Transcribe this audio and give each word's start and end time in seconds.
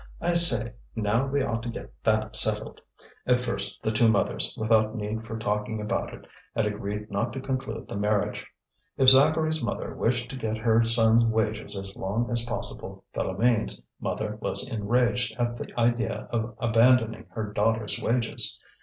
"I 0.19 0.33
say, 0.33 0.73
now 0.95 1.27
we 1.27 1.43
ought 1.43 1.61
to 1.61 1.69
get 1.69 1.93
that 2.03 2.35
settled." 2.35 2.81
At 3.27 3.39
first 3.39 3.83
the 3.83 3.91
two 3.91 4.07
mothers, 4.07 4.51
without 4.57 4.95
need 4.95 5.27
for 5.27 5.37
talking 5.37 5.79
about 5.79 6.11
it, 6.11 6.25
had 6.55 6.65
agreed 6.65 7.11
not 7.11 7.31
to 7.33 7.39
conclude 7.39 7.87
the 7.87 7.95
marriage. 7.95 8.47
If 8.97 9.09
Zacharie's 9.09 9.63
mother 9.63 9.93
wished 9.93 10.31
to 10.31 10.35
get 10.37 10.57
her 10.57 10.83
son's 10.83 11.23
wages 11.27 11.77
as 11.77 11.95
long 11.95 12.31
as 12.31 12.47
possible, 12.47 13.03
Philoméne's 13.13 13.79
mother 13.99 14.39
was 14.41 14.67
enraged 14.71 15.35
at 15.37 15.55
the 15.55 15.71
idea 15.79 16.27
of 16.31 16.55
abandoning 16.59 17.27
her 17.29 17.53
daughter's 17.53 18.01
wages. 18.01 18.57